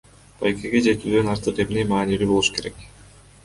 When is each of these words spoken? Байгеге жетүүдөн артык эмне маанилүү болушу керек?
Байгеге 0.39 0.81
жетүүдөн 0.87 1.31
артык 1.35 1.61
эмне 1.67 1.87
маанилүү 1.95 2.33
болушу 2.35 2.59
керек? 2.61 2.85